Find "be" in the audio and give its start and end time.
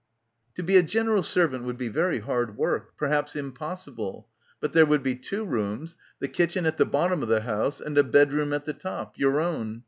0.63-0.77, 1.77-1.87, 5.03-5.13